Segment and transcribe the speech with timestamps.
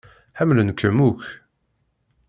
[0.39, 1.23] Ḥemmlen-kem akk.